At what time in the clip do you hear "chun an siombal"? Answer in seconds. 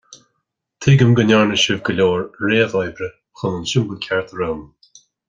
3.43-4.01